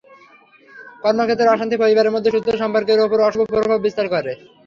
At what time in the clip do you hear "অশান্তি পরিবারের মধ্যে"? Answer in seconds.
1.53-2.33